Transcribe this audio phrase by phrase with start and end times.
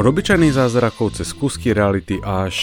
[0.00, 2.56] Od obyčajných zázrakov cez kúsky reality až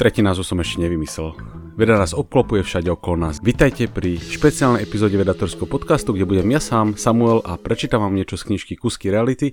[0.00, 1.36] tretí názov som ešte nevymyslel.
[1.76, 3.44] Veda nás obklopuje všade okolo nás.
[3.44, 8.40] Vitajte pri špeciálnej epizóde vedatorského podcastu, kde budem ja sám, Samuel a prečítam vám niečo
[8.40, 9.52] z knižky Kusky reality,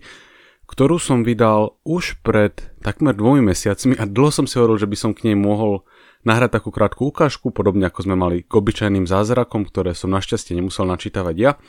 [0.71, 4.95] ktorú som vydal už pred takmer dvomi mesiacmi a dlho som si hovoril, že by
[4.95, 5.83] som k nej mohol
[6.23, 10.87] nahrať takú krátku ukážku, podobne ako sme mali k obyčajným zázrakom, ktoré som našťastie nemusel
[10.87, 11.59] načítavať ja.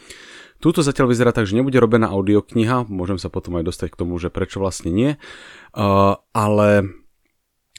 [0.60, 4.20] Túto zatiaľ vyzerá tak, že nebude robená audiokniha, môžem sa potom aj dostať k tomu,
[4.20, 6.68] že prečo vlastne nie, uh, ale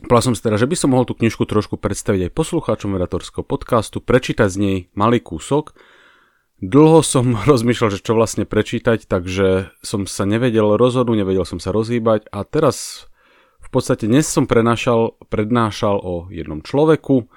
[0.02, 3.46] povedal som si teda, že by som mohol tú knižku trošku predstaviť aj poslucháčom vedatorského
[3.46, 5.78] podcastu, prečítať z nej malý kúsok.
[6.58, 11.70] Dlho som rozmýšľal, že čo vlastne prečítať, takže som sa nevedel rozhodnúť, nevedel som sa
[11.70, 13.06] rozhýbať a teraz
[13.62, 17.30] v podstate dnes som prenášal, prednášal o jednom človeku,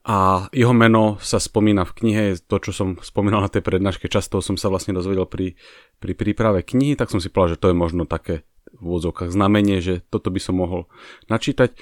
[0.00, 4.40] a jeho meno sa spomína v knihe, to čo som spomínal na tej prednáške, často
[4.40, 5.60] som sa vlastne dozvedel pri,
[6.00, 9.84] pri príprave knihy, tak som si povedal, že to je možno také v úvodzovkách znamenie,
[9.84, 10.88] že toto by som mohol
[11.28, 11.76] načítať.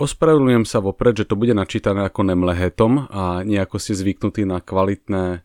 [0.00, 5.44] Ospravedlňujem sa vopred, že to bude načítané ako nemlehetom a nejako si zvyknutí na kvalitné,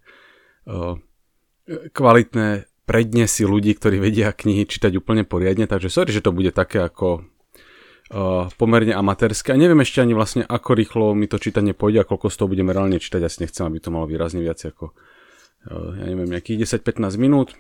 [0.70, 0.96] uh,
[1.92, 2.48] kvalitné
[2.88, 7.26] prednesy ľudí, ktorí vedia knihy čítať úplne poriadne, takže sorry, že to bude také ako
[8.14, 12.08] uh, pomerne amatérske a neviem ešte ani vlastne ako rýchlo mi to čítanie pôjde a
[12.08, 15.92] koľko z toho budeme reálne čítať, asi nechcem, aby to malo výrazne viac ako uh,
[15.98, 17.58] ja neviem, nejakých 10-15 minút.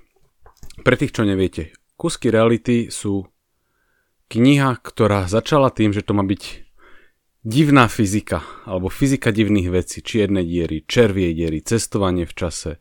[0.86, 3.28] Pre tých, čo neviete, Kusky reality sú
[4.34, 6.66] kniha, ktorá začala tým, že to má byť
[7.44, 12.72] divná fyzika, alebo fyzika divných vecí, čierne diery, červie diery, cestovanie v čase,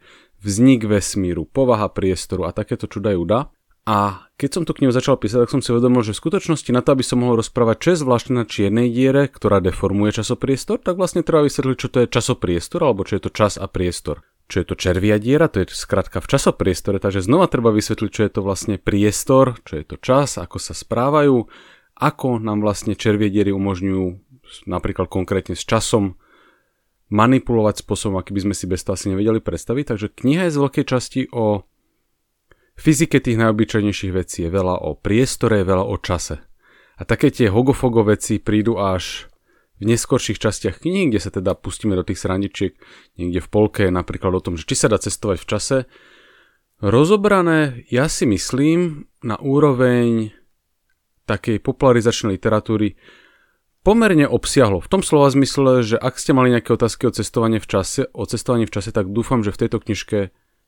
[0.41, 3.50] vznik vesmíru, povaha priestoru a takéto čuda júda.
[3.83, 6.86] A keď som tú knihu začal písať, tak som si uvedomil, že v skutočnosti na
[6.86, 10.94] to, aby som mohol rozprávať, čo je zvláštne na čiernej diere, ktorá deformuje časopriestor, tak
[10.94, 14.22] vlastne treba vysvetliť, čo to je časopriestor, alebo čo je to čas a priestor.
[14.47, 18.22] Čo je to červia diera, to je skratka v časopriestore, takže znova treba vysvetliť, čo
[18.22, 21.50] je to vlastne priestor, čo je to čas, ako sa správajú,
[21.98, 24.06] ako nám vlastne červie diery umožňujú
[24.71, 26.19] napríklad konkrétne s časom
[27.12, 29.84] manipulovať spôsobom, aký by sme si bez toho asi nevedeli predstaviť.
[29.94, 31.66] Takže kniha je z veľkej časti o
[32.77, 36.41] fyzike tých najobyčajnejších vecí je veľa o priestore, veľa o čase.
[36.97, 39.27] A také tie hogofogo veci prídu až
[39.83, 42.78] v neskorších častiach knihy, kde sa teda pustíme do tých srandičiek,
[43.19, 45.77] niekde v polke, napríklad o tom, že či sa dá cestovať v čase.
[46.78, 50.31] Rozobrané, ja si myslím, na úroveň
[51.27, 52.99] takej popularizačnej literatúry
[53.83, 54.78] pomerne obsiahlo.
[54.78, 58.22] V tom slova zmysle, že ak ste mali nejaké otázky o cestovanie v čase, o
[58.27, 60.19] cestovaní v čase, tak dúfam, že v tejto knižke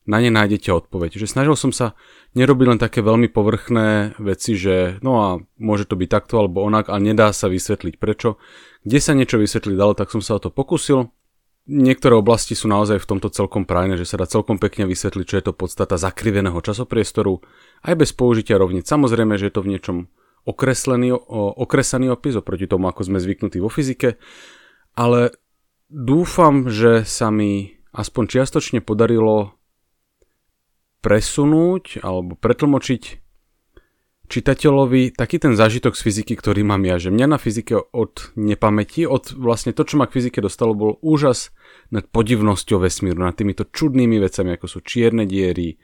[0.05, 1.17] na ne nájdete odpoveď.
[1.17, 1.97] Že snažil som sa
[2.37, 6.93] nerobiť len také veľmi povrchné veci, že no a môže to byť takto alebo onak,
[6.93, 8.37] ale nedá sa vysvetliť prečo.
[8.85, 11.09] Kde sa niečo vysvetliť dalo, tak som sa o to pokusil.
[11.65, 15.39] Niektoré oblasti sú naozaj v tomto celkom prajné, že sa dá celkom pekne vysvetliť, čo
[15.41, 17.41] je to podstata zakriveného časopriestoru,
[17.89, 18.85] aj bez použitia rovnic.
[18.85, 19.97] Samozrejme, že je to v niečom
[20.45, 21.17] okreslený,
[21.57, 24.21] okresaný opis oproti tomu, ako sme zvyknutí vo fyzike,
[24.93, 25.33] ale
[25.89, 29.57] dúfam, že sa mi aspoň čiastočne podarilo
[31.05, 33.25] presunúť alebo pretlmočiť
[34.25, 36.97] čitateľovi taký ten zážitok z fyziky, ktorý mám ja.
[36.97, 40.97] Že mňa na fyzike od nepamäti, od vlastne to, čo ma k fyzike dostalo, bol
[41.05, 41.53] úžas
[41.93, 45.77] nad podivnosťou vesmíru, nad týmito čudnými vecami, ako sú čierne diery,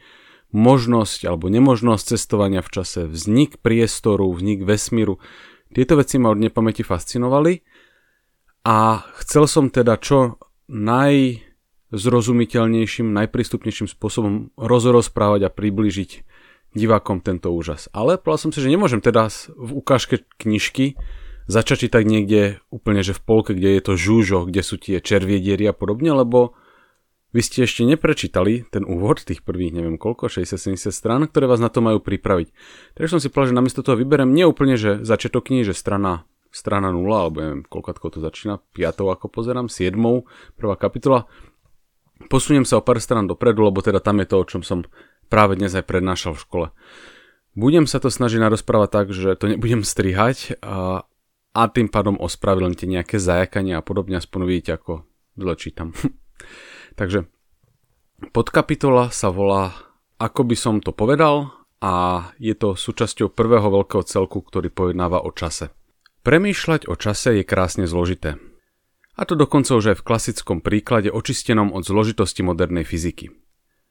[0.50, 5.20] možnosť alebo nemožnosť cestovania v čase, vznik priestoru, vznik vesmíru.
[5.70, 7.62] Tieto veci ma od nepamäti fascinovali
[8.66, 11.44] a chcel som teda čo naj
[11.90, 16.10] zrozumiteľnejším, najprístupnejším spôsobom rozprávať a približiť
[16.74, 17.90] divákom tento úžas.
[17.90, 19.26] Ale povedal som si, že nemôžem teda
[19.58, 20.94] v ukážke knižky
[21.50, 25.66] začať čítať niekde úplne, že v polke, kde je to žúžo, kde sú tie červiediery
[25.66, 26.54] a podobne, lebo
[27.34, 31.70] vy ste ešte neprečítali ten úvod, tých prvých neviem koľko, 60-70 strán, ktoré vás na
[31.70, 32.54] to majú pripraviť.
[32.94, 36.26] Takže som si povedal, že namiesto toho vyberem nie úplne, že začiatok knihy, že strana
[36.50, 39.94] strana 0, alebo neviem, koľko to začína, 5 ako pozerám, 7,
[40.58, 41.30] prvá kapitola,
[42.28, 44.84] Posuniem sa o pár strán dopredu, lebo teda tam je to, o čom som
[45.30, 46.66] práve dnes aj prednášal v škole.
[47.54, 51.06] Budem sa to snažiť narozprávať tak, že to nebudem strihať a,
[51.54, 55.06] a tým pádom ospravedlňte nejaké zajakania a podobne, aspoň vidíte, ako
[55.38, 55.90] dlho čítam.
[56.98, 57.26] Takže
[58.34, 59.72] podkapitola sa volá
[60.20, 65.32] Ako by som to povedal a je to súčasťou prvého veľkého celku, ktorý pojednáva o
[65.32, 65.72] čase.
[66.20, 68.36] Premýšľať o čase je krásne zložité.
[69.20, 73.28] A to dokonca už aj v klasickom príklade očistenom od zložitosti modernej fyziky.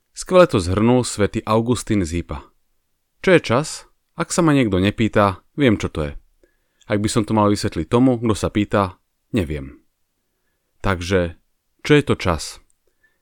[0.09, 2.49] Skvele to zhrnul svätý Augustín z Hypa.
[3.21, 3.67] Čo je čas?
[4.17, 6.11] Ak sa ma niekto nepýta, viem čo to je.
[6.89, 8.97] Ak by som to mal vysvetliť tomu, kto sa pýta,
[9.29, 9.85] neviem.
[10.81, 11.37] Takže,
[11.85, 12.57] čo je to čas?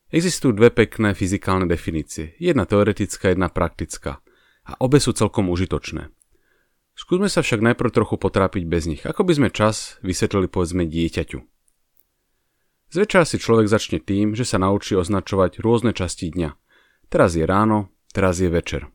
[0.08, 2.40] Existujú dve pekné fyzikálne definície.
[2.40, 4.24] Jedna teoretická, jedna praktická.
[4.64, 6.08] A obe sú celkom užitočné.
[6.96, 11.57] Skúsme sa však najprv trochu potrápiť bez nich, ako by sme čas vysvetlili povedzme dieťaťu.
[12.88, 16.56] Zväčša si človek začne tým, že sa naučí označovať rôzne časti dňa.
[17.12, 18.88] Teraz je ráno, teraz je večer.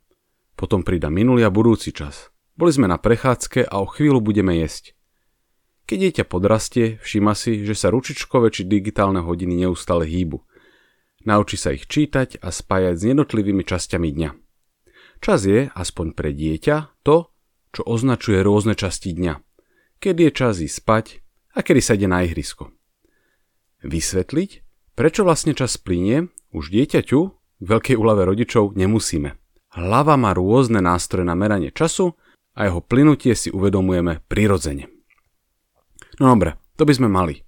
[0.57, 2.33] Potom prída minulý a budúci čas.
[2.57, 4.97] Boli sme na prechádzke a o chvíľu budeme jesť.
[5.85, 10.41] Keď dieťa podrastie, všíma si, že sa ručičkové či digitálne hodiny neustále hýbu.
[11.29, 14.31] Naučí sa ich čítať a spájať s jednotlivými časťami dňa.
[15.23, 17.31] Čas je, aspoň pre dieťa, to,
[17.71, 19.35] čo označuje rôzne časti dňa.
[20.03, 21.07] Kedy je čas ísť spať
[21.55, 22.75] a kedy sa ide na ihrisko.
[23.83, 24.51] Vysvetliť,
[24.95, 27.21] prečo vlastne čas plinie, už dieťaťu,
[27.63, 29.35] k veľkej úlave rodičov, nemusíme.
[29.75, 32.15] Hlava má rôzne nástroje na meranie času
[32.55, 34.91] a jeho plynutie si uvedomujeme prirodzene.
[36.21, 37.43] No dobre, to by sme mali.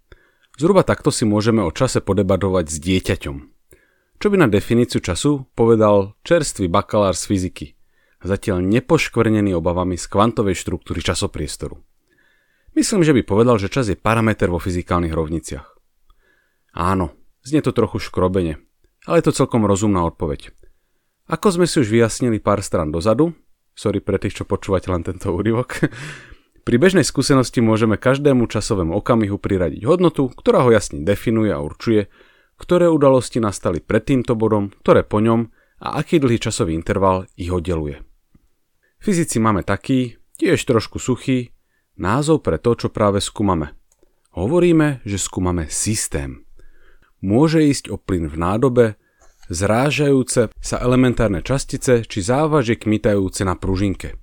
[0.56, 3.36] Zhruba takto si môžeme o čase podebatovať s dieťaťom.
[4.22, 7.66] Čo by na definíciu času povedal čerstvý bakalár z fyziky,
[8.22, 11.76] zatiaľ nepoškvrnený obavami z kvantovej štruktúry časopriestoru.
[12.78, 15.73] Myslím, že by povedal, že čas je parameter vo fyzikálnych rovniciach.
[16.74, 17.14] Áno,
[17.46, 18.58] znie to trochu škrobene,
[19.06, 20.50] ale je to celkom rozumná odpoveď.
[21.30, 23.30] Ako sme si už vyjasnili pár stran dozadu,
[23.78, 25.86] sorry pre tých, čo počúvate len tento úryvok,
[26.66, 32.10] pri bežnej skúsenosti môžeme každému časovému okamihu priradiť hodnotu, ktorá ho jasne definuje a určuje,
[32.58, 35.48] ktoré udalosti nastali pred týmto bodom, ktoré po ňom
[35.78, 38.02] a aký dlhý časový interval ich oddeluje.
[38.98, 41.52] Fyzici máme taký, tiež trošku suchý,
[41.94, 43.76] názov pre to, čo práve skúmame.
[44.34, 46.43] Hovoríme, že skúmame systém.
[47.24, 48.86] Môže ísť o plyn v nádobe,
[49.48, 54.20] zrážajúce sa elementárne častice či závažie kmitajúce na pružinke.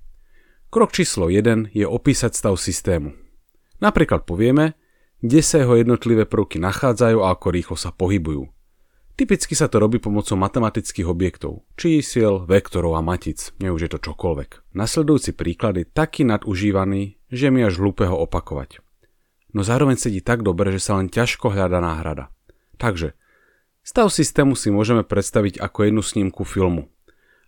[0.70, 3.10] Krok číslo 1 je opísať stav systému.
[3.82, 4.78] Napríklad povieme,
[5.18, 8.46] kde sa jeho jednotlivé prvky nachádzajú a ako rýchlo sa pohybujú.
[9.18, 13.98] Typicky sa to robí pomocou matematických objektov, čísiel, vektorov a matic, nie už je to
[13.98, 14.78] čokoľvek.
[14.78, 18.78] Nasledujúci príklad je taký nadužívaný, že mi až hlúpe ho opakovať.
[19.52, 22.30] No zároveň sedí tak dobre, že sa len ťažko hľada náhrada.
[22.78, 23.12] Takže,
[23.82, 26.88] stav systému si môžeme predstaviť ako jednu snímku filmu.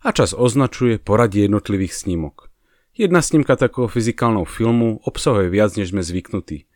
[0.05, 2.53] A čas označuje poradie jednotlivých snímok.
[2.93, 6.69] Jedna snímka takého fyzikálneho filmu obsahuje viac, než sme zvyknutí.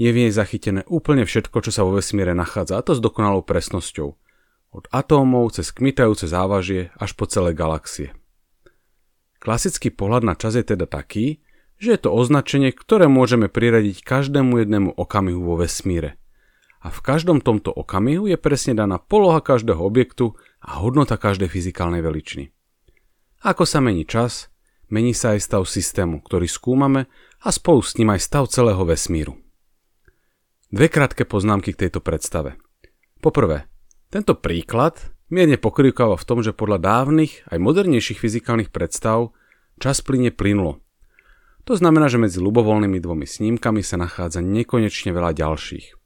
[0.00, 3.44] Je v nej zachytené úplne všetko, čo sa vo vesmíre nachádza, a to s dokonalou
[3.44, 4.08] presnosťou–
[4.70, 8.14] od atómov cez kmitajúce závažie až po celé galaxie.
[9.42, 11.42] Klasický pohľad na čas je teda taký,
[11.80, 16.19] že je to označenie, ktoré môžeme priradiť každému jednému okamihu vo vesmíre.
[16.80, 20.32] A v každom tomto okamihu je presne daná poloha každého objektu
[20.64, 22.48] a hodnota každej fyzikálnej veličiny.
[23.44, 24.48] Ako sa mení čas,
[24.88, 27.08] mení sa aj stav systému, ktorý skúmame
[27.44, 29.36] a spolu s ním aj stav celého vesmíru.
[30.72, 32.56] Dve krátke poznámky k tejto predstave.
[33.20, 33.68] Poprvé,
[34.08, 34.96] tento príklad
[35.28, 39.36] mierne pokrývkáva v tom, že podľa dávnych aj modernejších fyzikálnych predstav
[39.76, 40.80] čas plyne plynulo.
[41.68, 45.99] To znamená, že medzi ľubovoľnými dvomi snímkami sa nachádza nekonečne veľa ďalších.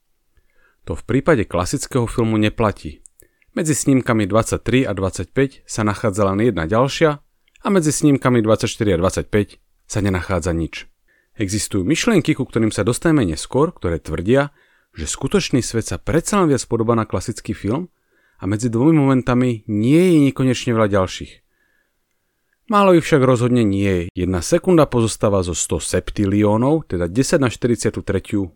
[0.85, 3.01] To v prípade klasického filmu neplatí.
[3.57, 7.11] Medzi snímkami 23 a 25 sa nachádza len jedna ďalšia
[7.65, 10.85] a medzi snímkami 24 a 25 sa nenachádza nič.
[11.41, 14.53] Existujú myšlienky, ku ktorým sa dostaneme neskôr, ktoré tvrdia,
[14.93, 17.89] že skutočný svet sa predsa len viac podobá na klasický film
[18.39, 21.33] a medzi dvomi momentami nie je nekonečne veľa ďalších.
[22.69, 24.25] Málo ich však rozhodne nie je.
[24.25, 28.05] Jedna sekunda pozostáva zo 100 septiliónov, teda 10 na 43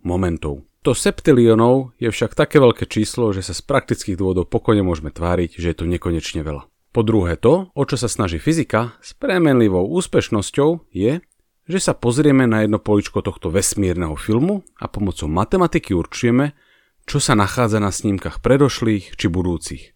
[0.05, 0.68] momentov.
[0.87, 5.59] To septiliónov je však také veľké číslo, že sa z praktických dôvodov pokojne môžeme tváriť,
[5.59, 6.71] že je to nekonečne veľa.
[6.95, 11.21] Po druhé to, o čo sa snaží fyzika s premenlivou úspešnosťou je,
[11.69, 16.57] že sa pozrieme na jedno poličko tohto vesmírneho filmu a pomocou matematiky určujeme,
[17.05, 19.93] čo sa nachádza na snímkach predošlých či budúcich.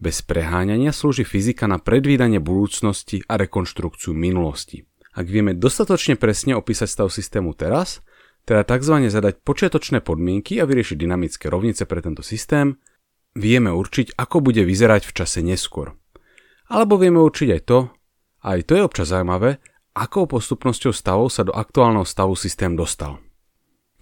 [0.00, 4.88] Bez preháňania slúži fyzika na predvídanie budúcnosti a rekonštrukciu minulosti.
[5.14, 8.02] Ak vieme dostatočne presne opísať stav systému teraz,
[8.50, 9.06] teda tzv.
[9.06, 12.74] zadať počiatočné podmienky a vyriešiť dynamické rovnice pre tento systém,
[13.38, 15.94] vieme určiť, ako bude vyzerať v čase neskôr.
[16.66, 17.78] Alebo vieme určiť aj to,
[18.42, 19.62] a aj to je občas zaujímavé,
[19.94, 23.22] akou postupnosťou stavov sa do aktuálneho stavu systém dostal.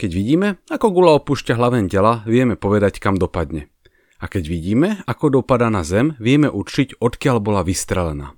[0.00, 3.68] Keď vidíme, ako gula opúšťa hlaven tela, vieme povedať, kam dopadne.
[4.16, 8.37] A keď vidíme, ako dopadá na Zem, vieme určiť, odkiaľ bola vystrelená.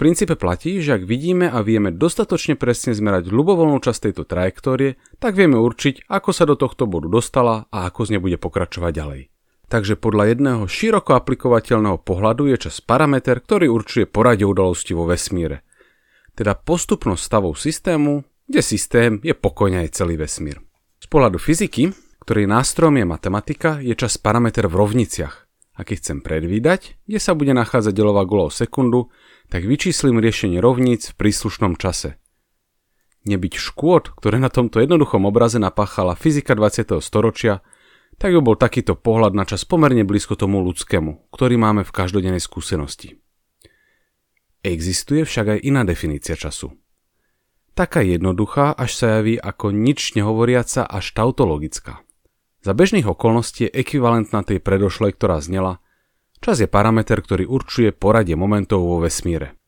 [0.00, 5.36] Princípe platí, že ak vidíme a vieme dostatočne presne zmerať ľubovoľnú časť tejto trajektórie, tak
[5.36, 9.22] vieme určiť, ako sa do tohto bodu dostala a ako z nej bude pokračovať ďalej.
[9.68, 15.68] Takže podľa jedného široko aplikovateľného pohľadu je čas parameter, ktorý určuje poradie udalosti vo vesmíre.
[16.32, 20.58] Teda postupnosť stavov systému kde systém je pokojne aj celý vesmír.
[20.98, 21.94] Z pohľadu fyziky,
[22.26, 25.46] ktorý nástrojom je matematika, je čas parameter v rovniciach.
[25.78, 29.06] A keď chcem predvídať, kde sa bude nachádzať delová gula o sekundu,
[29.50, 32.16] tak vyčíslim riešenie rovníc v príslušnom čase.
[33.20, 37.04] nebyť škôd, ktoré na tomto jednoduchom obraze napáchala fyzika 20.
[37.04, 37.60] storočia,
[38.16, 42.40] tak by bol takýto pohľad na čas pomerne blízko tomu ľudskému, ktorý máme v každodennej
[42.40, 43.20] skúsenosti.
[44.64, 46.72] Existuje však aj iná definícia času.
[47.76, 52.00] Taká jednoduchá, až sa javí ako nič nehovoriaca až tautologická.
[52.60, 55.80] Za bežných okolností je ekvivalentná tej predošlej, ktorá znela
[56.40, 59.60] Čas je parameter, ktorý určuje poradie momentov vo vesmíre.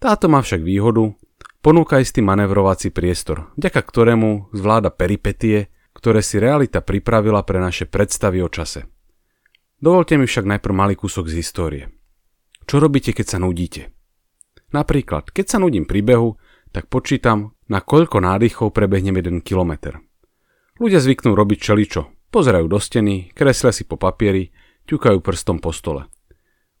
[0.00, 1.12] Táto má však výhodu,
[1.60, 8.40] ponúka istý manevrovací priestor, vďaka ktorému zvláda peripetie, ktoré si realita pripravila pre naše predstavy
[8.40, 8.88] o čase.
[9.76, 11.84] Dovolte mi však najprv malý kúsok z histórie.
[12.64, 13.92] Čo robíte, keď sa nudíte?
[14.72, 16.40] Napríklad, keď sa nudím pri behu,
[16.72, 20.00] tak počítam, na koľko nádychov prebehnem 1 km.
[20.80, 22.08] Ľudia zvyknú robiť čeličo.
[22.32, 24.48] Pozerajú do steny, kreslia si po papieri,
[24.86, 26.06] ťukajú prstom po stole.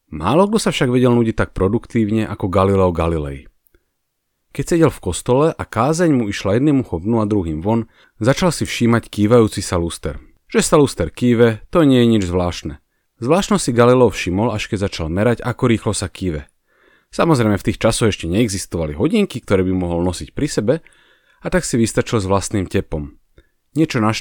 [0.06, 3.50] Málo kto sa však vedel nudiť tak produktívne ako Galileo Galilei.
[4.54, 8.64] Keď sedel v kostole a kázeň mu išla jedným uchom a druhým von, začal si
[8.64, 10.16] všímať kývajúci sa luster.
[10.48, 12.80] Že sa luster kýve, to nie je nič zvláštne.
[13.20, 16.48] Zvláštno si Galileo všimol, až keď začal merať, ako rýchlo sa kýve.
[17.12, 20.74] Samozrejme v tých časoch ešte neexistovali hodinky, ktoré by mohol nosiť pri sebe,
[21.42, 23.18] a tak si vystačil s vlastným tepom.
[23.76, 24.14] Niečo na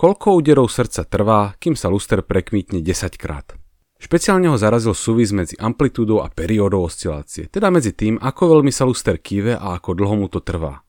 [0.00, 3.52] koľko úderov srdca trvá, kým sa luster prekmítne 10 krát.
[4.00, 8.88] Špeciálne ho zarazil súvis medzi amplitúdou a periódou oscilácie, teda medzi tým, ako veľmi sa
[8.88, 10.80] luster kýve a ako dlho mu to trvá.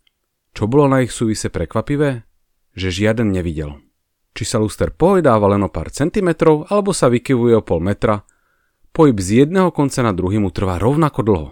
[0.55, 2.23] Čo bolo na ich súvise prekvapivé?
[2.71, 3.83] Že žiaden nevidel.
[4.31, 8.23] Či sa luster pohojdáva len o pár centimetrov, alebo sa vykyvuje o pol metra,
[8.95, 11.49] pohyb z jedného konca na druhý mu trvá rovnako dlho.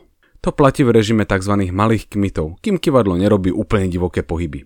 [0.47, 1.59] To platí v režime tzv.
[1.75, 4.63] malých kmitov, kým kivadlo nerobí úplne divoké pohyby.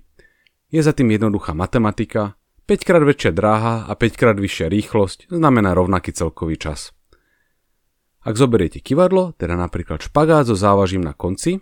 [0.70, 5.76] Je za tým jednoduchá matematika, 5 krát väčšia dráha a 5 krát vyššia rýchlosť znamená
[5.76, 6.96] rovnaký celkový čas.
[8.24, 11.60] Ak zoberiete kivadlo, teda napríklad špagát so závažím na konci,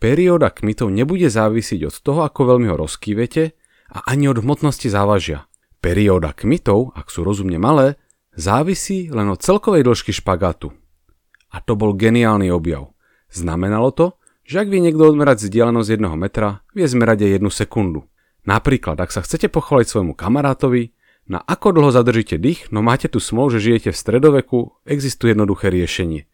[0.00, 3.52] perióda kmitov nebude závisiť od toho, ako veľmi ho rozkývete
[3.92, 5.44] a ani od hmotnosti závažia.
[5.84, 8.00] Perióda kmitov, ak sú rozumne malé,
[8.32, 10.72] závisí len od celkovej dĺžky špagátu.
[11.52, 12.96] A to bol geniálny objav.
[13.28, 14.06] Znamenalo to,
[14.48, 18.08] že ak vie niekto odmerať vzdialenosť 1 metra, vie zmerať aj 1 sekundu.
[18.42, 20.90] Napríklad, ak sa chcete pochváliť svojmu kamarátovi,
[21.30, 25.70] na ako dlho zadržíte dých, no máte tu smol, že žijete v stredoveku, existuje jednoduché
[25.70, 26.26] riešenie.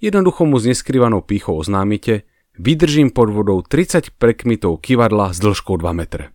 [0.00, 2.24] Jednoducho mu s neskrývanou pýchou oznámite,
[2.56, 6.32] vydržím pod vodou 30 prekmitov kivadla s dĺžkou 2 metre.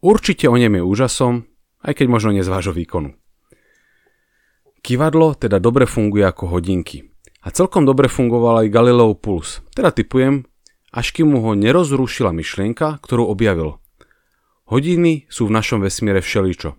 [0.00, 1.44] Určite o nem je úžasom,
[1.84, 3.12] aj keď možno nie z vášho výkonu.
[4.80, 7.04] Kivadlo teda dobre funguje ako hodinky.
[7.44, 10.44] A celkom dobre fungoval aj Galileo Puls, teda typujem,
[10.92, 13.79] až kým mu ho nerozrušila myšlienka, ktorú objavil.
[14.70, 16.78] Hodiny sú v našom vesmíre všeličo.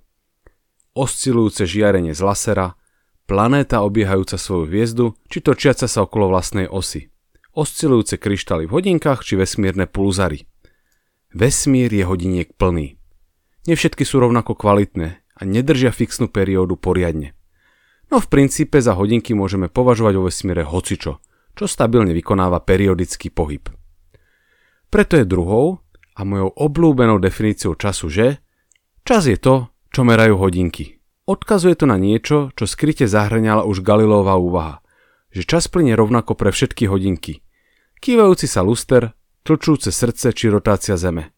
[0.96, 2.80] Oscilujúce žiarenie z lasera,
[3.28, 7.12] planéta obiehajúca svoju hviezdu, či točiaca sa okolo vlastnej osy.
[7.52, 10.48] Oscilujúce kryštály v hodinkách, či vesmírne pulzary.
[11.36, 12.96] Vesmír je hodiniek plný.
[13.68, 17.36] Nevšetky sú rovnako kvalitné a nedržia fixnú periódu poriadne.
[18.08, 21.20] No v princípe za hodinky môžeme považovať vo vesmíre hocičo,
[21.60, 23.68] čo stabilne vykonáva periodický pohyb.
[24.88, 25.84] Preto je druhou,
[26.22, 28.28] a mojou obľúbenou definíciou času, že
[29.02, 31.02] čas je to, čo merajú hodinky.
[31.26, 34.86] Odkazuje to na niečo, čo skryte zahrňala už Galileová úvaha,
[35.34, 37.42] že čas plyne rovnako pre všetky hodinky.
[37.98, 41.34] Kývajúci sa luster, tlčúce srdce či rotácia Zeme.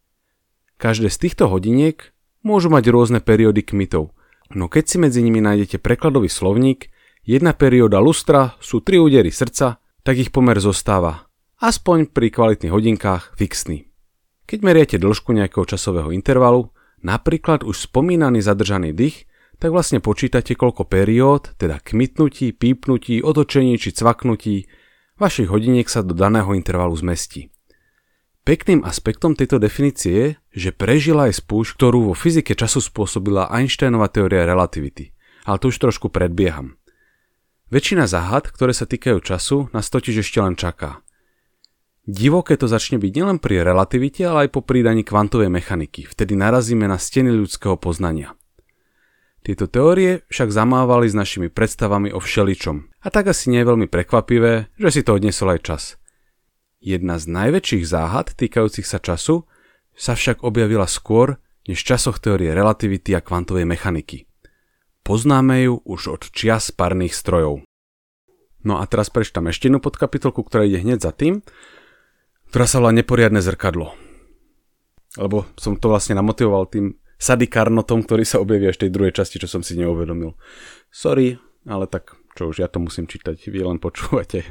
[0.76, 2.12] Každé z týchto hodiniek
[2.44, 4.12] môžu mať rôzne periódy kmitov,
[4.52, 6.92] no keď si medzi nimi nájdete prekladový slovník,
[7.24, 11.32] jedna perióda lustra sú tri údery srdca, tak ich pomer zostáva,
[11.64, 13.93] aspoň pri kvalitných hodinkách fixný.
[14.54, 16.70] Keď meriate dĺžku nejakého časového intervalu,
[17.02, 19.26] napríklad už spomínaný zadržaný dých,
[19.58, 24.70] tak vlastne počítate koľko periód, teda kmitnutí, pípnutí, otočení či cvaknutí,
[25.18, 27.50] vašich hodiniek sa do daného intervalu zmestí.
[28.46, 34.06] Pekným aspektom tejto definície je, že prežila aj spúšť, ktorú vo fyzike času spôsobila Einsteinova
[34.14, 35.18] teória relativity.
[35.50, 36.78] Ale to už trošku predbieham.
[37.74, 41.02] Väčšina záhad, ktoré sa týkajú času, nás totiž ešte len čaká.
[42.04, 46.04] Divoké to začne byť nielen pri relativite, ale aj po pridaní kvantovej mechaniky.
[46.04, 48.36] Vtedy narazíme na steny ľudského poznania.
[49.44, 52.92] Tieto teórie však zamávali s našimi predstavami o všeličom.
[53.04, 55.84] A tak asi nie je veľmi prekvapivé, že si to odnesol aj čas.
[56.84, 59.48] Jedna z najväčších záhad týkajúcich sa času
[59.96, 64.28] sa však objavila skôr než v časoch teórie relativity a kvantovej mechaniky.
[65.08, 67.64] Poznáme ju už od čias parných strojov.
[68.64, 71.44] No a teraz prečtam ešte jednu podkapitolku, ktorá ide hneď za tým
[72.54, 73.98] ktorá sa volá Neporiadne zrkadlo.
[75.18, 79.42] Lebo som to vlastne namotivoval tým Sady Karnotom, ktorý sa objaví až tej druhej časti,
[79.42, 80.38] čo som si neuvedomil.
[80.94, 84.46] Sorry, ale tak čo už, ja to musím čítať, vy len počúvate.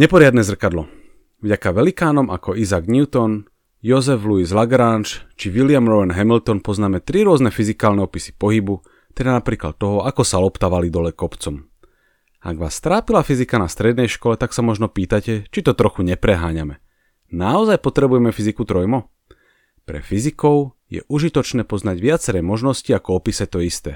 [0.00, 0.88] Neporiadne zrkadlo.
[1.44, 3.52] Vďaka velikánom ako Isaac Newton,
[3.84, 8.80] Joseph Louis Lagrange či William Rowan Hamilton poznáme tri rôzne fyzikálne opisy pohybu,
[9.12, 11.68] teda napríklad toho, ako sa loptavali dole kopcom.
[12.40, 16.80] Ak vás trápila fyzika na strednej škole, tak sa možno pýtate, či to trochu nepreháňame.
[17.32, 19.08] Naozaj potrebujeme fyziku trojmo?
[19.84, 23.92] Pre fyzikov je užitočné poznať viaceré možnosti, ako opísať to isté.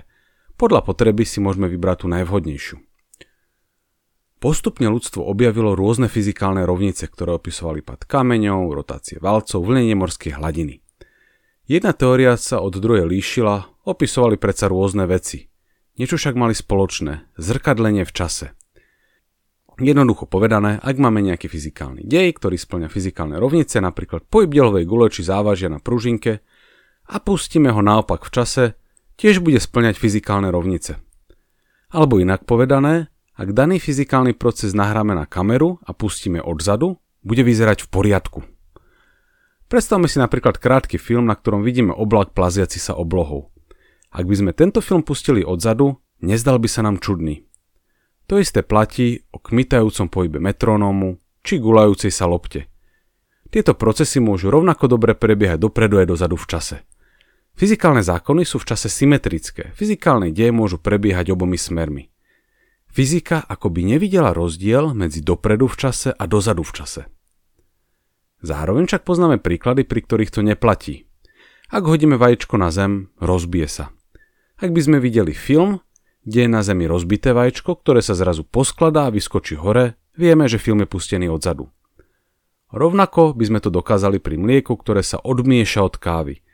[0.60, 2.76] Podľa potreby si môžeme vybrať tú najvhodnejšiu.
[4.38, 10.78] Postupne ľudstvo objavilo rôzne fyzikálne rovnice, ktoré opisovali pad kameňov, rotácie valcov, vlnenie morskej hladiny.
[11.66, 15.50] Jedna teória sa od druhej líšila, opisovali predsa rôzne veci.
[15.98, 18.57] Niečo však mali spoločné, zrkadlenie v čase.
[19.78, 25.06] Jednoducho povedané, ak máme nejaký fyzikálny dej, ktorý splňa fyzikálne rovnice, napríklad pohyb delovej gule
[25.06, 26.42] či závažia na pružinke,
[27.08, 28.64] a pustíme ho naopak v čase,
[29.16, 31.00] tiež bude splňať fyzikálne rovnice.
[31.88, 33.08] Alebo inak povedané,
[33.38, 38.40] ak daný fyzikálny proces nahráme na kameru a pustíme odzadu, bude vyzerať v poriadku.
[39.72, 43.52] Predstavme si napríklad krátky film, na ktorom vidíme oblak plaziaci sa oblohou.
[44.12, 47.47] Ak by sme tento film pustili odzadu, nezdal by sa nám čudný.
[48.28, 52.68] To isté platí o kmitajúcom pohybe metronómu či gulajúcej sa lopte.
[53.48, 56.76] Tieto procesy môžu rovnako dobre prebiehať dopredu aj dozadu v čase.
[57.56, 59.72] Fyzikálne zákony sú v čase symetrické.
[59.72, 62.12] Fyzikálne deje môžu prebiehať obomi smermi.
[62.92, 67.02] Fyzika akoby nevidela rozdiel medzi dopredu v čase a dozadu v čase.
[68.44, 71.08] Zároveň však poznáme príklady, pri ktorých to neplatí.
[71.72, 73.84] Ak hodíme vajíčko na zem, rozbije sa.
[74.60, 75.80] Ak by sme videli film,
[76.28, 80.60] kde je na zemi rozbité vajíčko, ktoré sa zrazu poskladá a vyskočí hore, vieme, že
[80.60, 81.72] film je pustený odzadu.
[82.68, 86.44] Rovnako by sme to dokázali pri mlieku, ktoré sa odmieša od kávy.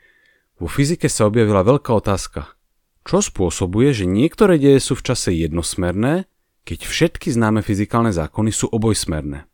[0.63, 2.55] Vo fyzike sa objavila veľká otázka.
[3.03, 6.31] Čo spôsobuje, že niektoré deje sú v čase jednosmerné,
[6.63, 9.51] keď všetky známe fyzikálne zákony sú obojsmerné?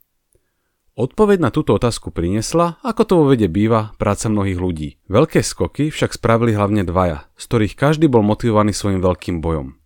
[1.01, 4.89] Odpoveď na túto otázku priniesla, ako to vo vede býva, práca mnohých ľudí.
[5.09, 9.80] Veľké skoky však spravili hlavne dvaja, z ktorých každý bol motivovaný svojim veľkým bojom.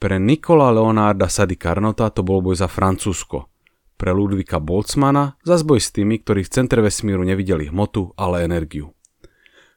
[0.00, 3.52] Pre Nikola Leonarda Sady Carnota to bol boj za Francúzsko.
[4.00, 8.96] Pre Ludvika Boltzmana zas boj s tými, ktorí v centre vesmíru nevideli hmotu, ale energiu.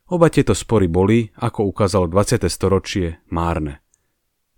[0.08, 2.48] Oba tieto spory boli, ako ukázalo 20.
[2.48, 3.84] storočie, márne.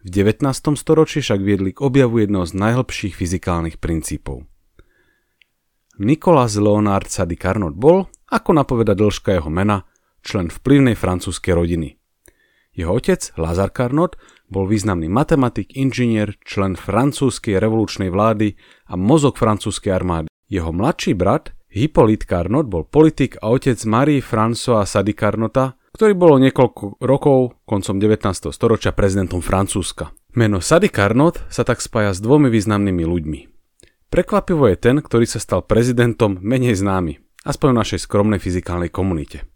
[0.05, 0.45] V 19.
[0.77, 4.45] storočí však viedli k objavu jedného z najhlbších fyzikálnych princípov.
[5.97, 9.89] Nicolas Leonard Sady Carnot bol, ako napoveda dĺžka jeho mena,
[10.21, 11.97] člen vplyvnej francúzskej rodiny.
[12.75, 14.19] Jeho otec, Lazar Carnot,
[14.51, 18.59] bol významný matematik, inžinier, člen francúzskej revolučnej vlády
[18.91, 20.27] a mozog francúzskej armády.
[20.51, 26.35] Jeho mladší brat, Hippolyte Carnot bol politik a otec Marie François Sady Carnota, ktorý bol
[26.43, 28.51] niekoľko rokov koncom 19.
[28.51, 30.11] storočia prezidentom Francúzska.
[30.35, 33.39] Meno Sady Carnot sa tak spája s dvomi významnými ľuďmi.
[34.11, 39.47] Prekvapivo je ten, ktorý sa stal prezidentom menej známy, aspoň v našej skromnej fyzikálnej komunite.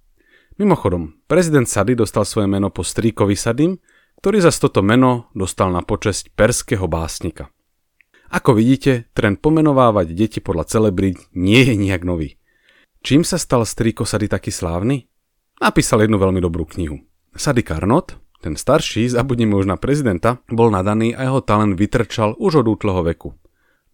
[0.59, 3.79] Mimochodom, prezident Sady dostal svoje meno po strýkovi Sadym,
[4.19, 7.47] ktorý za toto meno dostal na počesť perského básnika.
[8.27, 12.35] Ako vidíte, trend pomenovávať deti podľa celebrit nie je nejak nový.
[12.99, 15.07] Čím sa stal strýko Sady taký slávny?
[15.63, 17.07] Napísal jednu veľmi dobrú knihu.
[17.31, 22.67] Sady Carnot, ten starší, zabudnime už na prezidenta, bol nadaný a jeho talent vytrčal už
[22.67, 23.31] od útleho veku.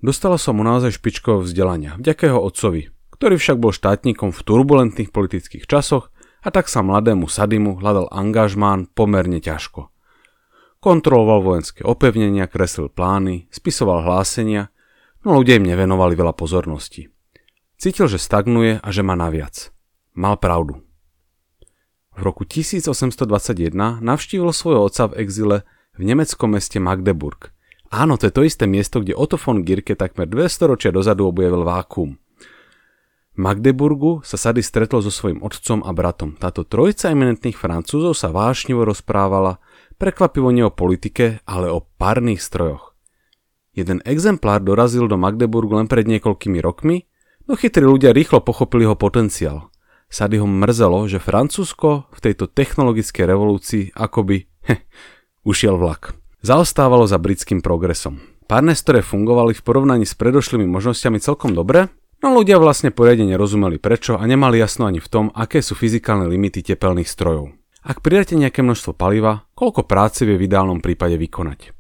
[0.02, 5.14] Dostalo sa mu naozaj špičkového vzdelania, vďaka jeho otcovi, ktorý však bol štátnikom v turbulentných
[5.14, 6.10] politických časoch
[6.46, 9.90] a tak sa mladému Sadimu hľadal angažmán pomerne ťažko.
[10.78, 14.70] Kontroloval vojenské opevnenia, kreslil plány, spisoval hlásenia,
[15.26, 17.10] no ľudia im nevenovali veľa pozornosti.
[17.82, 19.74] Cítil, že stagnuje a že má naviac.
[20.14, 20.86] Mal pravdu.
[22.16, 25.58] V roku 1821 navštívil svojho otca v exile
[25.98, 27.52] v nemeckom meste Magdeburg.
[27.92, 31.66] Áno, to je to isté miesto, kde Otto von Girke takmer 200 ročia dozadu objavil
[31.68, 32.16] vákuum.
[33.36, 36.40] Magdeburgu sa Sady stretol so svojím otcom a bratom.
[36.40, 39.60] Táto trojica eminentných francúzov sa vášnivo rozprávala
[39.96, 42.96] Prekvapivo nie o politike, ale o párnych strojoch.
[43.76, 47.08] Jeden exemplár dorazil do Magdeburgu len pred niekoľkými rokmi,
[47.48, 49.72] no chytrí ľudia rýchlo pochopili ho potenciál.
[50.12, 54.84] Sady ho mrzelo, že Francúzsko v tejto technologickej revolúcii akoby heh,
[55.48, 56.16] ušiel vlak.
[56.44, 58.20] Zaostávalo za britským progresom.
[58.46, 61.90] Párne stroje fungovali v porovnaní s predošlými možnosťami celkom dobre,
[62.24, 66.30] no ľudia vlastne poriadne nerozumeli prečo a nemali jasno ani v tom, aké sú fyzikálne
[66.30, 67.52] limity tepelných strojov.
[67.86, 71.76] Ak pridáte nejaké množstvo paliva, koľko práce vie v ideálnom prípade vykonať.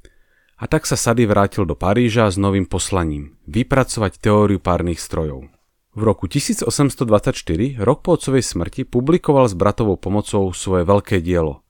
[0.55, 5.51] A tak sa Sady vrátil do Paríža s novým poslaním– vypracovať teóriu párnych strojov.
[5.95, 11.63] V roku 1824, rok po otcovej smrti, publikoval s bratovou pomocou svoje veľké dielo.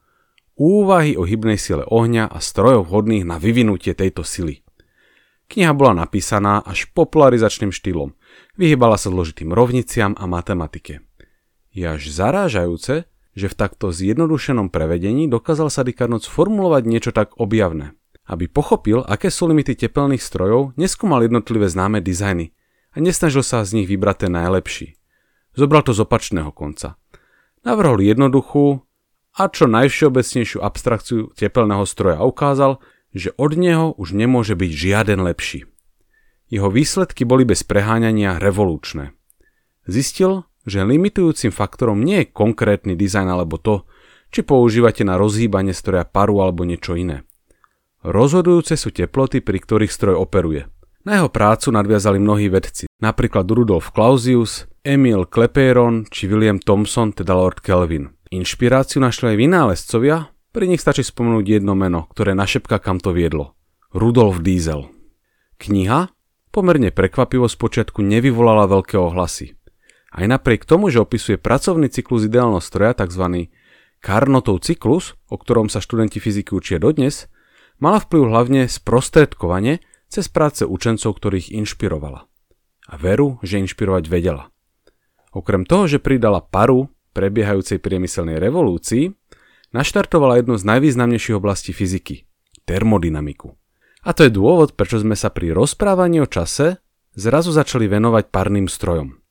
[0.57, 4.65] Úvahy o hybnej sile ohňa a strojov vhodných na vyvinutie tejto sily.
[5.45, 8.17] Kniha bola napísaná až popularizačným štýlom.
[8.55, 11.03] Vyhybala sa zložitým rovniciam a matematike.
[11.75, 13.03] Je až zarážajúce,
[13.35, 17.99] že v takto zjednodušenom prevedení dokázal Sadi Carnot sformulovať niečo tak objavné.
[18.23, 22.55] Aby pochopil, aké sú limity tepelných strojov, neskúmal jednotlivé známe dizajny
[22.95, 24.95] a nesnažil sa z nich vybrať ten najlepší.
[25.51, 26.95] Zobral to z opačného konca.
[27.67, 28.79] Navrhol jednoduchú
[29.35, 32.79] a čo najvšeobecnejšiu abstrakciu tepelného stroja a ukázal,
[33.11, 35.67] že od neho už nemôže byť žiaden lepší.
[36.49, 39.17] Jeho výsledky boli bez preháňania revolučné.
[39.89, 43.85] Zistil, že limitujúcim faktorom nie je konkrétny dizajn alebo to,
[44.33, 47.25] či používate na rozhýbanie stroja paru alebo niečo iné.
[48.05, 50.69] Rozhodujúce sú teploty, pri ktorých stroj operuje.
[51.05, 57.37] Na jeho prácu nadviazali mnohí vedci, napríklad Rudolf Clausius, Emil Klepéron či William Thomson, teda
[57.37, 58.09] Lord Kelvin.
[58.33, 63.53] Inšpiráciu našli aj vynálezcovia, pri nich stačí spomenúť jedno meno, ktoré našepka kam to viedlo.
[63.93, 64.89] Rudolf Diesel.
[65.61, 66.14] Kniha
[66.55, 69.59] pomerne prekvapivo spočiatku nevyvolala veľké ohlasy.
[70.15, 73.51] Aj napriek tomu, že opisuje pracovný cyklus ideálneho stroja, tzv.
[73.99, 77.27] Carnotov cyklus, o ktorom sa študenti fyziky učia dodnes,
[77.83, 82.23] mala vplyv hlavne sprostredkovanie cez práce učencov, ktorých inšpirovala.
[82.87, 84.47] A veru, že inšpirovať vedela.
[85.35, 89.11] Okrem toho, že pridala paru prebiehajúcej priemyselnej revolúcii,
[89.71, 92.27] naštartovala jednu z najvýznamnejších oblastí fyziky–
[92.69, 93.55] termodynamiku.
[94.05, 96.77] A to je dôvod, prečo sme sa pri rozprávaní o čase
[97.17, 99.17] zrazu začali venovať parným strojom–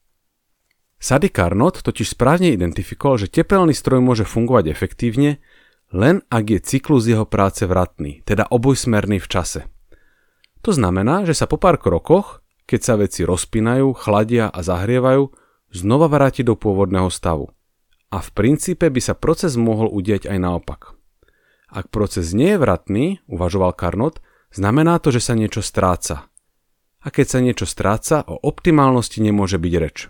[1.04, 5.36] Sady Carnot totiž správne identifikoval, že tepelný stroj môže fungovať efektívne,
[5.92, 9.68] len ak je cyklus jeho práce vratný, teda obojsmerný v čase.
[10.64, 15.28] To znamená, že sa po pár krokoch, keď sa veci rozpínajú, chladia a zahrievajú,
[15.76, 17.52] znova vráti do pôvodného stavu.
[18.08, 20.96] A v princípe by sa proces mohol udiať aj naopak.
[21.68, 24.23] Ak proces nie je vratný, uvažoval Carnot,
[24.54, 26.30] znamená to, že sa niečo stráca.
[27.04, 30.08] A keď sa niečo stráca, o optimálnosti nemôže byť reč.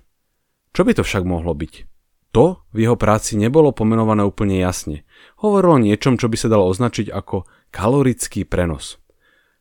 [0.71, 1.91] Čo by to však mohlo byť?
[2.35, 5.07] To v jeho práci nebolo pomenované úplne jasne.
[5.39, 8.99] Hovorilo o niečom, čo by sa dalo označiť ako kalorický prenos.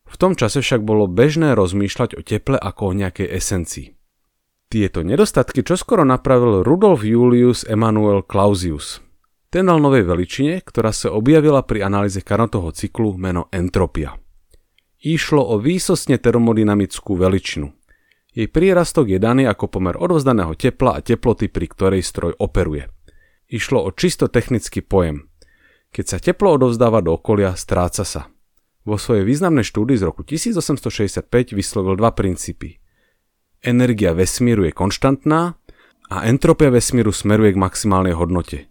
[0.09, 3.93] V tom čase však bolo bežné rozmýšľať o teple ako o nejakej esencii.
[4.73, 9.05] Tieto nedostatky čoskoro napravil Rudolf Julius Emanuel Clausius.
[9.53, 14.17] Ten dal novej veličine, ktorá sa objavila pri analýze Carnotovho cyklu meno entropia.
[15.03, 17.75] Išlo o výsostne termodynamickú veličinu–
[18.33, 22.89] jej prírastok je daný ako pomer odovzdaného tepla a teploty, pri ktorej stroj operuje.
[23.45, 25.29] Išlo o čisto technický pojem.
[25.93, 28.33] Keď sa teplo odovzdáva do okolia, stráca sa.
[28.81, 32.81] Vo svojej významnej štúdii z roku 1865 vyslovil dva princípy.
[33.61, 35.53] Energia vesmíru je konštantná
[36.09, 38.65] a entropia vesmíru smeruje k maximálnej hodnote.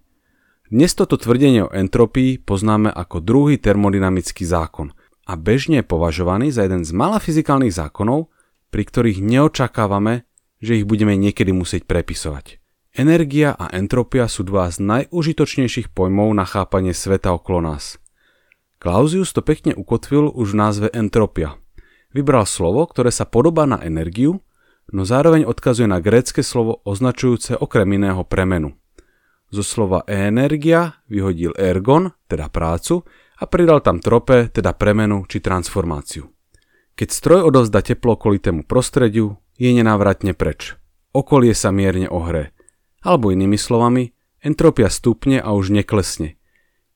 [0.66, 4.90] Dnes toto tvrdenie o entropii poznáme ako druhý termodynamický zákon
[5.26, 8.30] a bežne je považovaný za jeden z mála fyzikálnych zákonov,
[8.72, 10.26] pri ktorých neočakávame,
[10.62, 12.62] že ich budeme niekedy musieť prepisovať.
[12.92, 17.96] Energia a entropia sú dva z najužitočnejších pojmov na chápanie sveta okolo nás.
[18.82, 21.56] Clausius to pekne ukotvil už v názve entropia.
[22.12, 24.44] Vybral slovo, ktoré sa podobá na energiu,
[24.92, 28.76] no zároveň odkazuje na grécke slovo označujúce okrem iného premenu.
[29.52, 33.04] Zo slova energia vyhodil ergon, teda prácu,
[33.42, 36.30] a pridal tam trope, teda premenu či transformáciu.
[36.94, 40.78] Keď stroj odovzda teplo okolitému prostrediu, je nenávratne preč.
[41.10, 42.54] Okolie sa mierne ohre.
[43.02, 46.38] Alebo inými slovami, entropia stupne a už neklesne.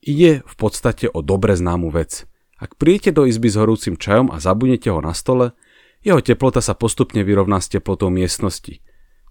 [0.07, 2.31] Ide v podstate o dobre známu vec.
[2.63, 5.59] Ak príjete do izby s horúcim čajom a zabudnete ho na stole,
[6.07, 8.79] jeho teplota sa postupne vyrovná s teplotou miestnosti.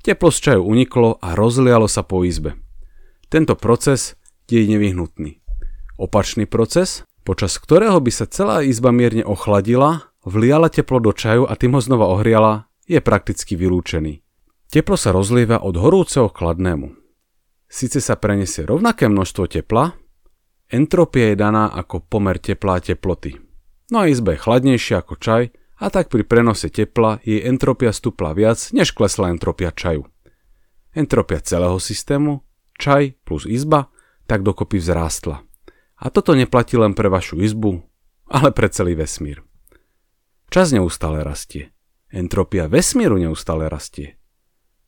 [0.04, 2.60] Teplo z čaju uniklo a rozlialo sa po izbe.
[3.32, 4.19] Tento proces
[4.51, 5.44] je nevyhnutný.
[5.95, 11.53] Opačný proces, počas ktorého by sa celá izba mierne ochladila vliala teplo do čaju a
[11.55, 14.25] tým ho znova ohriala, je prakticky vylúčený.
[14.67, 16.97] Teplo sa rozlieva od horúceho k chladnému.
[17.69, 19.93] Sice sa prenesie rovnaké množstvo tepla,
[20.67, 23.38] entropia je daná ako pomer tepla a teploty.
[23.93, 28.34] No a izba je chladnejšia ako čaj a tak pri prenose tepla jej entropia stúpla
[28.34, 30.10] viac, než klesla entropia čaju.
[30.95, 32.41] Entropia celého systému,
[32.81, 33.93] čaj plus izba,
[34.25, 35.45] tak dokopy vzrástla.
[35.95, 37.84] A toto neplatí len pre vašu izbu,
[38.27, 39.43] ale pre celý vesmír.
[40.51, 41.71] Čas neustále rastie.
[42.12, 44.19] Entropia vesmíru neustále rastie.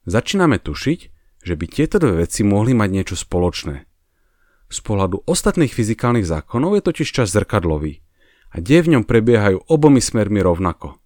[0.07, 0.99] Začíname tušiť,
[1.43, 3.83] že by tieto dve veci mohli mať niečo spoločné.
[4.67, 8.03] Z pohľadu ostatných fyzikálnych zákonov je totiž čas zrkadlový
[8.51, 10.99] a deje v ňom prebiehajú obomi smermi rovnako.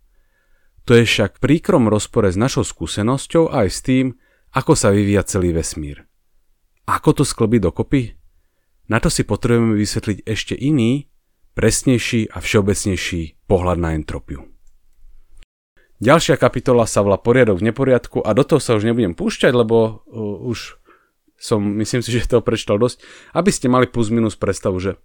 [0.89, 4.05] To je však príkrom rozpore s našou skúsenosťou aj s tým,
[4.53, 6.09] ako sa vyvíja celý vesmír.
[6.89, 8.20] Ako to sklbiť dokopy?
[8.89, 11.11] Na to si potrebujeme vysvetliť ešte iný,
[11.53, 14.47] presnejší a všeobecnejší pohľad na entropiu.
[16.01, 20.01] Ďalšia kapitola sa volá Poriadok v neporiadku a do toho sa už nebudem púšťať, lebo
[20.09, 20.81] uh, už
[21.37, 23.05] som, myslím si, že to prečítal dosť,
[23.37, 24.97] aby ste mali plus minus predstavu, že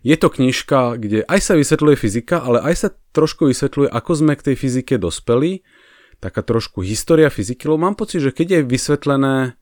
[0.00, 4.32] je to knižka, kde aj sa vysvetľuje fyzika, ale aj sa trošku vysvetľuje, ako sme
[4.32, 5.60] k tej fyzike dospeli,
[6.24, 9.59] taká trošku história fyziky, lebo mám pocit, že keď je vysvetlené,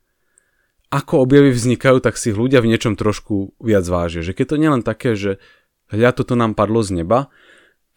[0.88, 4.24] ako objavy vznikajú, tak si ľudia v niečom trošku viac vážia.
[4.24, 5.36] Že keď to nie len také, že
[5.92, 7.28] hľa, toto nám padlo z neba,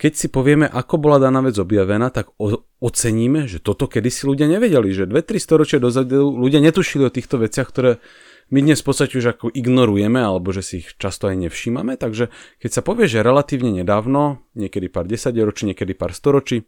[0.01, 4.49] keď si povieme, ako bola daná vec objavená, tak o- oceníme, že toto kedysi ľudia
[4.49, 8.01] nevedeli, že 2-3 storočia dozadu ľudia netušili o týchto veciach, ktoré
[8.49, 12.33] my dnes v podstate už ako ignorujeme, alebo že si ich často aj nevšímame, takže
[12.57, 16.65] keď sa povie, že relatívne nedávno, niekedy pár desaťročí, niekedy pár storočí,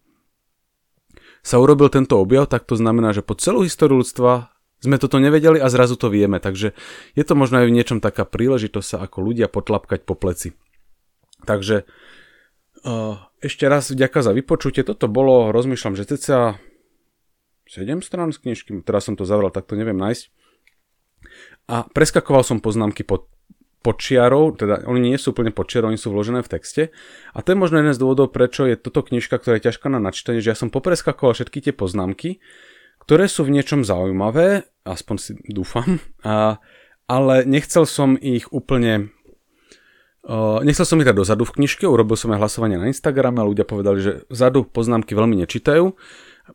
[1.43, 4.52] sa urobil tento objav, tak to znamená, že po celú históriu ľudstva
[4.83, 6.75] sme toto nevedeli a zrazu to vieme, takže
[7.15, 10.51] je to možno aj v niečom taká príležitosť sa ako ľudia potlapkať po pleci.
[11.47, 16.59] Takže uh, ešte raz vďaka za vypočutie, toto bolo, rozmýšľam, že ceca
[17.71, 20.43] 7 strán z knižky, teraz som to zavral, tak to neviem nájsť
[21.67, 23.31] a preskakoval som poznámky pod
[23.83, 26.83] počiarov, teda oni nie sú úplne počiarov, oni sú vložené v texte.
[27.35, 29.99] A to je možno jeden z dôvodov, prečo je toto knižka, ktorá je ťažká na
[29.99, 32.39] načítanie, že ja som popreskakoval všetky tie poznámky,
[33.03, 36.57] ktoré sú v niečom zaujímavé, aspoň si dúfam, a,
[37.05, 39.11] ale nechcel som ich úplne
[40.23, 43.49] Uh, nechcel som ich dať dozadu v knižke, urobil som aj hlasovanie na Instagrame a
[43.51, 45.99] ľudia povedali, že vzadu poznámky veľmi nečítajú.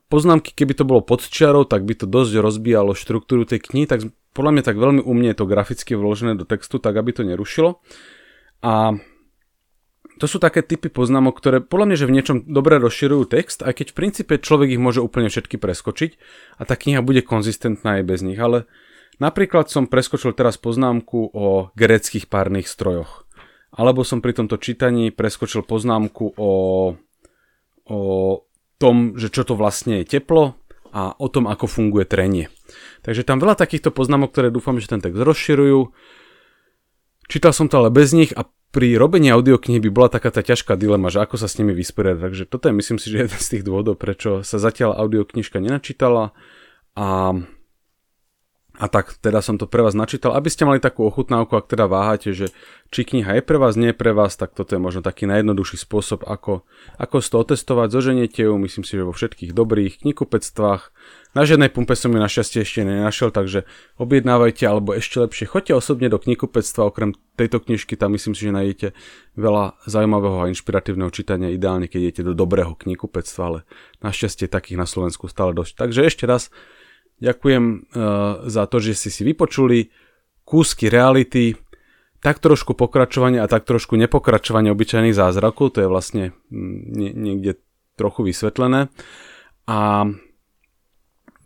[0.08, 4.08] Poznámky, keby to bolo pod čiarou, tak by to dosť rozbíjalo štruktúru tej knihy, tak
[4.32, 7.84] podľa mňa tak veľmi umne je to graficky vložené do textu, tak aby to nerušilo.
[8.64, 8.96] A
[10.18, 13.78] to sú také typy poznámok, ktoré podľa mňa, že v niečom dobre rozširujú text, aj
[13.78, 16.10] keď v princípe človek ich môže úplne všetky preskočiť
[16.58, 18.36] a tá kniha bude konzistentná aj bez nich.
[18.36, 18.66] Ale
[19.22, 23.24] napríklad som preskočil teraz poznámku o greckých párnych strojoch.
[23.70, 26.52] Alebo som pri tomto čítaní preskočil poznámku o,
[27.86, 28.00] o
[28.82, 30.58] tom, že čo to vlastne je teplo
[30.90, 32.50] a o tom, ako funguje trenie.
[33.06, 35.94] Takže tam veľa takýchto poznámok, ktoré dúfam, že ten text rozširujú.
[37.28, 40.76] Čítal som to ale bez nich a pri robení audioknihy by bola taká tá ťažká
[40.76, 42.20] dilema, že ako sa s nimi vysporiadať.
[42.20, 46.36] Takže toto je myslím si, že jeden z tých dôvodov, prečo sa zatiaľ audioknižka nenačítala
[46.92, 47.08] a
[48.78, 51.90] a tak teda som to pre vás načítal, aby ste mali takú ochutnávku, ak teda
[51.90, 52.54] váhate, že
[52.94, 55.82] či kniha je pre vás, nie je pre vás, tak toto je možno taký najjednoduchší
[55.82, 56.62] spôsob, ako,
[56.94, 57.90] ako si to otestovať.
[57.90, 60.94] Zoženiete ju, myslím si, že vo všetkých dobrých knihkupectvách.
[61.36, 63.68] Na žiadnej pumpe som ju našťastie ešte nenašiel, takže
[64.00, 68.56] objednávajte, alebo ešte lepšie, choďte osobne do knihkupectva, okrem tejto knižky, tam myslím si, že
[68.56, 68.88] nájdete
[69.36, 73.58] veľa zaujímavého a inšpiratívneho čítania, ideálne keď idete do dobrého knihkupectva, ale
[74.00, 75.76] našťastie takých na Slovensku stále dosť.
[75.76, 76.48] Takže ešte raz,
[77.18, 79.90] Ďakujem uh, za to, že ste si vypočuli
[80.46, 81.58] kúsky reality,
[82.22, 87.58] tak trošku pokračovanie a tak trošku nepokračovanie obyčajných zázrakov, to je vlastne mm, nie, niekde
[87.98, 88.90] trochu vysvetlené.
[89.66, 90.06] A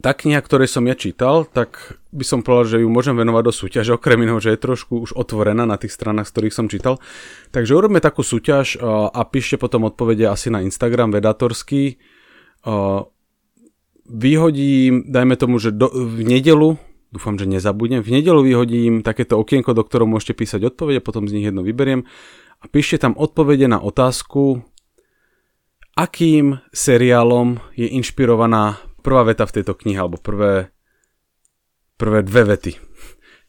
[0.03, 3.53] tá kniha, ktorej som ja čítal, tak by som povedal, že ju môžem venovať do
[3.55, 6.99] súťaže, okrem iného, že je trošku už otvorená na tých stranách, z ktorých som čítal.
[7.55, 8.83] Takže urobme takú súťaž
[9.15, 12.03] a píšte potom odpovede asi na Instagram vedatorský
[14.13, 16.77] vyhodím, dajme tomu, že do, v nedelu,
[17.15, 21.39] dúfam, že nezabudnem, v nedelu vyhodím takéto okienko, do ktorého môžete písať odpovede, potom z
[21.39, 22.05] nich jedno vyberiem
[22.61, 24.63] a píšte tam odpovede na otázku,
[25.97, 30.71] akým seriálom je inšpirovaná prvá veta v tejto knihe, alebo prvé,
[31.99, 32.73] prvé dve vety.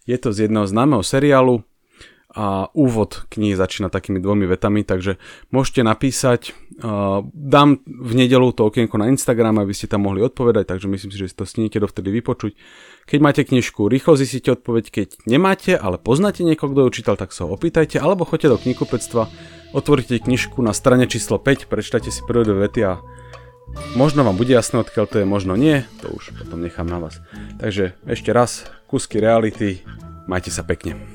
[0.09, 1.63] Je to z jedného známeho seriálu,
[2.33, 5.21] a úvod knihy začína takými dvomi vetami, takže
[5.53, 10.65] môžete napísať, uh, dám v nedelu to okienko na Instagram, aby ste tam mohli odpovedať,
[10.65, 12.57] takže myslím si, že si to sníte dovtedy vypočuť.
[13.05, 17.37] Keď máte knižku, rýchlo zistíte odpoveď, keď nemáte, ale poznáte niekoho, kto ju čítal, tak
[17.37, 19.29] sa ho opýtajte, alebo choďte do knihkupectva,
[19.77, 22.97] otvorite knižku na strane číslo 5, prečtajte si prvé dve vety a
[23.93, 27.21] Možno vám bude jasné, odkiaľ to je, možno nie, to už potom nechám na vás.
[27.61, 29.85] Takže ešte raz, kusky reality,
[30.25, 31.12] majte sa pekne.